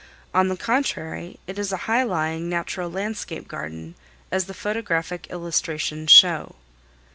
On 0.33 0.47
the 0.47 0.57
contrary, 0.57 1.39
it 1.45 1.59
is 1.59 1.71
a 1.71 1.77
high 1.85 2.01
lying 2.01 2.49
natural 2.49 2.89
landscape 2.89 3.47
garden, 3.47 3.93
as 4.31 4.45
the 4.45 4.53
photographic 4.55 5.27
illustrations 5.29 6.09
show. 6.09 6.55